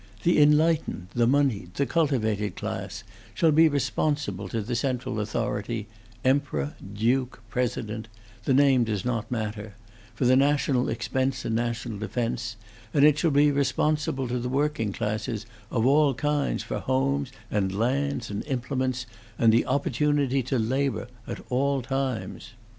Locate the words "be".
3.51-3.69, 13.29-13.51